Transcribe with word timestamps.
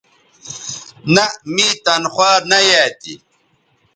نہء 1.13 1.33
می 1.53 1.67
تنخوا 1.83 2.31
نہ 2.49 2.57
یایئ 2.67 2.87
تھی 3.01 3.13